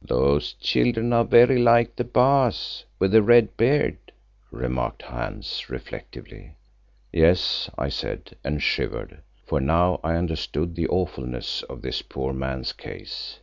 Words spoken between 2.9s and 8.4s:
with the red beard," remarked Hans reflectively. "Yes," I said,